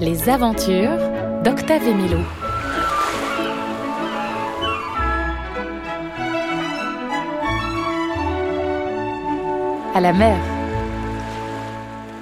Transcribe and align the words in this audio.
Les 0.00 0.28
aventures 0.30 0.96
d'Octave 1.44 1.86
et 1.86 1.92
Mélo. 1.92 2.18
À 9.94 10.00
la 10.00 10.14
mer. 10.14 10.38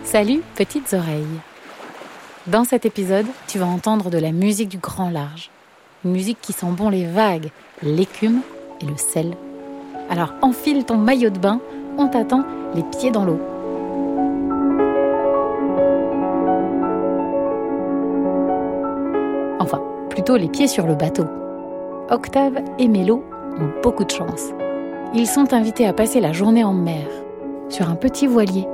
Salut, 0.03 0.43
petites 0.57 0.93
oreilles. 0.93 1.25
Dans 2.49 2.65
cet 2.65 2.85
épisode, 2.85 3.27
tu 3.47 3.61
vas 3.61 3.67
entendre 3.67 4.11
de 4.11 4.19
la 4.19 4.33
musique 4.33 4.71
du 4.71 4.79
grand 4.79 5.11
large. 5.11 5.51
Musique 6.05 6.39
qui 6.43 6.53
sent 6.53 6.67
bon 6.71 6.89
les 6.89 7.07
vagues, 7.07 7.51
l'écume 7.85 8.41
et 8.81 8.87
le 8.87 8.97
sel. 8.97 9.37
Alors 10.11 10.33
enfile 10.43 10.85
ton 10.85 10.97
maillot 10.97 11.31
de 11.31 11.39
bain, 11.39 11.61
on 11.99 12.09
t'attend 12.09 12.45
les 12.75 12.83
pieds 12.83 13.11
dans 13.11 13.25
l'eau. 13.25 13.41
Enfin, 19.59 19.81
plutôt 20.11 20.37
les 20.37 20.49
pieds 20.49 20.69
sur 20.69 20.87
le 20.87 20.95
bateau. 20.95 21.25
Octave 22.11 22.61
et 22.79 22.89
Mélo 22.89 23.25
ont 23.59 23.83
beaucoup 23.83 24.05
de 24.05 24.11
chance. 24.11 24.53
Ils 25.15 25.27
sont 25.27 25.53
invités 25.53 25.87
à 25.87 25.93
passer 25.93 26.21
la 26.21 26.33
journée 26.33 26.65
en 26.65 26.75
mer, 26.75 27.07
sur 27.69 27.89
un 27.89 27.97
petit 27.97 28.27
voilier. 28.27 28.67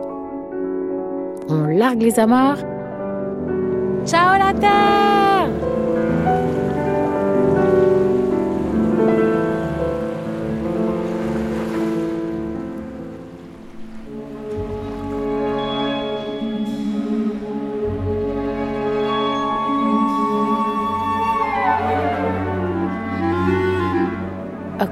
On 1.49 1.65
largue 1.67 2.03
les 2.03 2.19
amarres. 2.19 2.59
Ciao 4.05 4.39
la 4.39 4.53
terre 4.53 5.72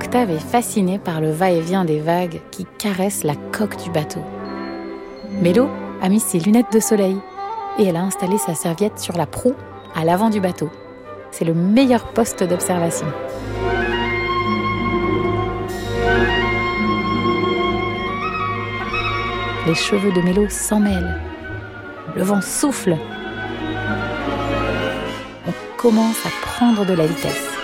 Octave 0.03 0.31
est 0.31 0.39
fasciné 0.39 0.99
par 0.99 1.21
le 1.21 1.31
va-et-vient 1.31 1.85
des 1.85 2.01
vagues 2.01 2.41
qui 2.51 2.67
caressent 2.79 3.23
la 3.23 3.35
coque 3.53 3.77
du 3.85 3.91
bateau. 3.91 4.25
Mélo 5.43 5.69
a 6.01 6.09
mis 6.09 6.21
ses 6.21 6.39
lunettes 6.41 6.73
de 6.73 6.81
soleil 6.81 7.19
et 7.79 7.85
elle 7.85 7.97
a 7.97 8.03
installé 8.03 8.39
sa 8.39 8.55
serviette 8.55 8.99
sur 8.99 9.19
la 9.19 9.27
proue 9.27 9.55
à 9.95 10.07
l'avant 10.07 10.31
du 10.31 10.41
bateau. 10.41 10.71
C'est 11.33 11.45
le 11.45 11.53
meilleur 11.53 12.09
poste 12.15 12.43
d'observation. 12.43 13.07
Les 19.67 19.75
cheveux 19.75 20.13
de 20.13 20.23
Mélo 20.23 20.49
s'emmêlent. 20.49 21.21
Le 22.17 22.23
vent 22.23 22.41
souffle. 22.41 22.97
On 25.47 25.77
commence 25.77 26.25
à 26.25 26.31
prendre 26.41 26.87
de 26.87 26.95
la 26.95 27.07
vitesse. 27.07 27.60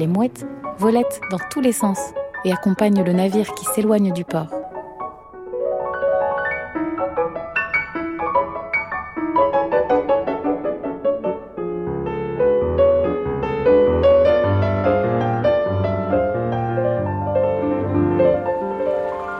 Les 0.00 0.06
mouettes 0.06 0.46
volettent 0.78 1.20
dans 1.30 1.38
tous 1.50 1.60
les 1.60 1.72
sens 1.72 1.98
et 2.46 2.52
accompagnent 2.54 3.04
le 3.04 3.12
navire 3.12 3.52
qui 3.52 3.66
s'éloigne 3.66 4.14
du 4.14 4.24
port. 4.24 4.46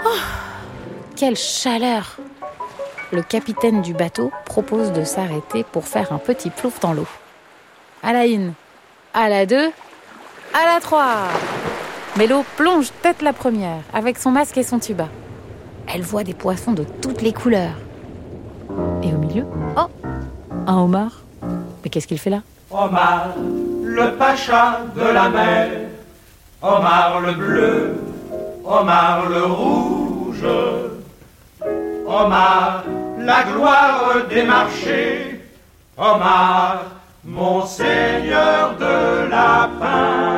Oh, 0.04 0.10
quelle 1.16 1.36
chaleur 1.36 2.18
Le 3.12 3.22
capitaine 3.22 3.80
du 3.80 3.94
bateau 3.94 4.30
propose 4.44 4.92
de 4.92 5.04
s'arrêter 5.04 5.64
pour 5.64 5.86
faire 5.86 6.12
un 6.12 6.18
petit 6.18 6.50
plouf 6.50 6.80
dans 6.80 6.92
l'eau. 6.92 7.08
À 8.02 8.12
la 8.12 8.26
une, 8.26 8.52
à 9.14 9.30
la 9.30 9.46
deux, 9.46 9.72
à 10.52 10.74
la 10.74 10.80
3 10.80 11.04
Mélo 12.16 12.44
plonge 12.56 12.90
tête 13.02 13.22
la 13.22 13.32
première, 13.32 13.82
avec 13.94 14.18
son 14.18 14.30
masque 14.30 14.58
et 14.58 14.62
son 14.64 14.78
tuba. 14.80 15.08
Elle 15.86 16.02
voit 16.02 16.24
des 16.24 16.34
poissons 16.34 16.72
de 16.72 16.84
toutes 17.00 17.22
les 17.22 17.32
couleurs. 17.32 17.76
Et 19.02 19.12
au 19.14 19.18
milieu, 19.18 19.44
oh 19.76 19.88
Un 20.66 20.76
homard. 20.76 21.22
Mais 21.82 21.90
qu'est-ce 21.90 22.06
qu'il 22.08 22.18
fait 22.18 22.30
là 22.30 22.42
Omar, 22.70 23.28
le 23.82 24.12
pacha 24.16 24.80
de 24.94 25.02
la 25.02 25.28
mer, 25.28 25.70
Omar 26.62 27.20
le 27.20 27.32
bleu, 27.32 27.94
Omar 28.64 29.28
le 29.28 29.44
rouge, 29.44 30.44
Omar, 32.06 32.84
la 33.18 33.42
gloire 33.44 34.14
des 34.28 34.44
marchés, 34.44 35.40
Omar, 35.96 36.84
Monseigneur 37.24 38.76
de 38.78 39.28
la 39.30 39.68
pince. 39.78 40.29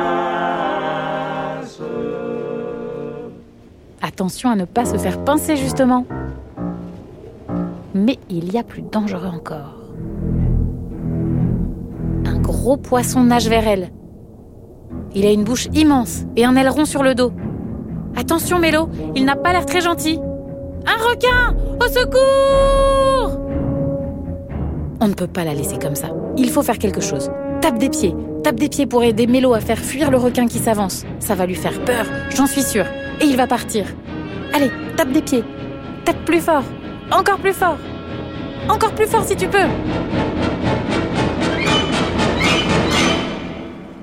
Attention 4.13 4.51
à 4.51 4.55
ne 4.55 4.65
pas 4.65 4.85
se 4.85 4.95
faire 4.97 5.23
pincer 5.23 5.55
justement. 5.55 6.05
Mais 7.95 8.19
il 8.29 8.53
y 8.53 8.59
a 8.59 8.63
plus 8.63 8.83
dangereux 8.83 9.31
encore. 9.33 9.73
Un 12.23 12.37
gros 12.37 12.77
poisson 12.77 13.23
nage 13.23 13.49
vers 13.49 13.67
elle. 13.67 13.89
Il 15.15 15.25
a 15.25 15.31
une 15.31 15.43
bouche 15.43 15.67
immense 15.73 16.25
et 16.35 16.45
un 16.45 16.55
aileron 16.55 16.85
sur 16.85 17.01
le 17.01 17.15
dos. 17.15 17.33
Attention 18.15 18.59
Mélo, 18.59 18.87
il 19.15 19.25
n'a 19.25 19.35
pas 19.35 19.51
l'air 19.51 19.65
très 19.65 19.81
gentil. 19.81 20.19
Un 20.85 21.09
requin 21.09 21.55
Au 21.83 21.87
secours 21.87 23.39
On 25.01 25.07
ne 25.07 25.13
peut 25.15 25.25
pas 25.25 25.43
la 25.43 25.55
laisser 25.55 25.79
comme 25.79 25.95
ça. 25.95 26.09
Il 26.37 26.51
faut 26.51 26.61
faire 26.61 26.77
quelque 26.77 27.01
chose. 27.01 27.31
Tape 27.61 27.79
des 27.79 27.89
pieds. 27.89 28.13
Tape 28.43 28.59
des 28.59 28.69
pieds 28.69 28.85
pour 28.85 29.01
aider 29.01 29.25
Mélo 29.25 29.55
à 29.55 29.59
faire 29.59 29.79
fuir 29.79 30.11
le 30.11 30.17
requin 30.17 30.45
qui 30.45 30.59
s'avance. 30.59 31.03
Ça 31.17 31.33
va 31.33 31.47
lui 31.47 31.55
faire 31.55 31.83
peur, 31.83 32.05
j'en 32.29 32.45
suis 32.45 32.61
sûre. 32.61 32.85
Et 33.23 33.27
il 33.27 33.37
va 33.37 33.47
partir. 33.47 33.85
Allez, 34.53 34.69
tape 34.97 35.13
des 35.13 35.21
pieds. 35.21 35.45
Tape 36.03 36.25
plus 36.25 36.41
fort. 36.41 36.65
Encore 37.09 37.37
plus 37.37 37.53
fort. 37.53 37.77
Encore 38.67 38.93
plus 38.93 39.07
fort 39.07 39.23
si 39.23 39.37
tu 39.37 39.47
peux. 39.47 39.65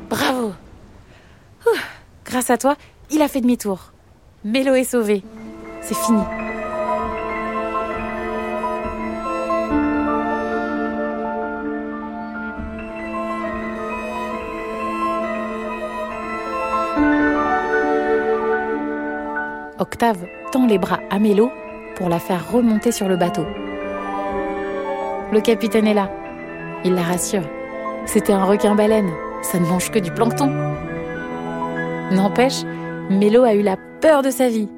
Bravo. 0.09 0.55
Grâce 2.25 2.49
à 2.49 2.57
toi, 2.57 2.77
il 3.11 3.21
a 3.21 3.29
fait 3.29 3.43
demi-tour. 3.43 3.93
Mélo 4.43 4.73
est 4.73 4.85
sauvé. 4.85 5.23
C'est 5.83 5.97
fini. 5.97 6.23
Octave 19.81 20.27
tend 20.53 20.67
les 20.67 20.77
bras 20.77 21.01
à 21.09 21.19
Mélo 21.19 21.51
pour 21.97 22.11
la 22.11 22.19
faire 22.19 22.53
remonter 22.53 22.93
sur 22.93 23.09
le 23.09 23.17
bateau. 23.17 23.47
Le 25.33 25.41
capitaine 25.41 25.87
est 25.87 25.95
là. 25.95 26.11
Il 26.85 26.95
la 26.95 27.03
rassure. 27.03 27.49
C'était 28.05 28.35
un 28.35 28.45
requin-baleine. 28.45 29.09
Ça 29.41 29.59
ne 29.59 29.65
mange 29.65 29.91
que 29.91 29.99
du 29.99 30.11
plancton. 30.11 30.53
N'empêche, 32.13 32.63
Mélo 33.09 33.43
a 33.43 33.55
eu 33.55 33.63
la 33.63 33.79
peur 34.03 34.21
de 34.21 34.29
sa 34.29 34.51
vie. 34.51 34.69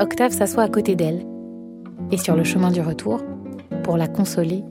Octave 0.00 0.32
s'assoit 0.32 0.64
à 0.64 0.68
côté 0.68 0.96
d'elle. 0.96 1.24
Et 2.10 2.18
sur 2.18 2.36
le 2.36 2.44
chemin 2.44 2.70
du 2.70 2.82
retour, 2.82 3.22
pour 3.84 3.96
la 3.96 4.06
consoler, 4.06 4.64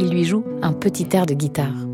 il 0.00 0.10
lui 0.10 0.24
joue 0.24 0.42
un 0.62 0.72
petit 0.72 1.06
air 1.12 1.26
de 1.26 1.34
guitare. 1.34 1.87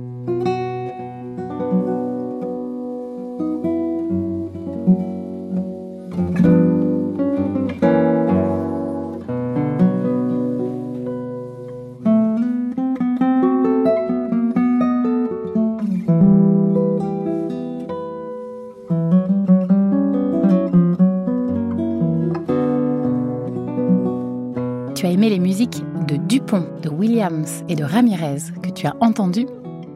As 25.05 25.11
aimé 25.11 25.29
les 25.29 25.39
musiques 25.39 25.83
de 26.09 26.17
Dupont, 26.17 26.67
de 26.83 26.89
Williams 26.89 27.65
et 27.69 27.77
de 27.77 27.85
Ramirez 27.85 28.39
que 28.63 28.71
tu 28.71 28.87
as 28.87 28.95
entendues, 29.01 29.47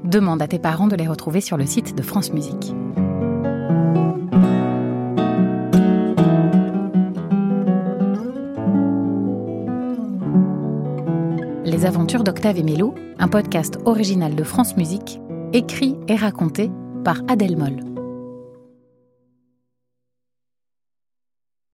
demande 0.05 0.43
à 0.43 0.49
tes 0.49 0.59
parents 0.59 0.87
de 0.87 0.97
les 0.97 1.07
retrouver 1.07 1.41
sur 1.41 1.57
le 1.57 1.67
site 1.67 1.97
de 1.97 2.03
France 2.03 2.33
Musique. 2.33 2.75
Les 11.65 11.87
aventures 11.87 12.25
d'Octave 12.25 12.59
et 12.59 12.63
Mélo, 12.63 12.95
un 13.19 13.29
podcast 13.29 13.79
original 13.85 14.35
de 14.35 14.43
France 14.43 14.77
Musique, 14.77 15.21
écrit 15.53 15.97
et 16.09 16.17
raconté 16.17 16.71
par 17.05 17.21
Adèle 17.29 17.57
Moll. 17.57 17.88